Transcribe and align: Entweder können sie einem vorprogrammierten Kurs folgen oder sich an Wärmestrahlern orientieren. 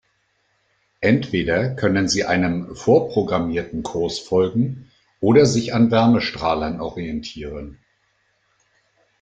Entweder 1.01 1.75
können 1.75 2.07
sie 2.09 2.25
einem 2.25 2.75
vorprogrammierten 2.75 3.83
Kurs 3.83 4.17
folgen 4.17 4.89
oder 5.19 5.45
sich 5.45 5.75
an 5.75 5.91
Wärmestrahlern 5.91 6.81
orientieren. 6.81 7.77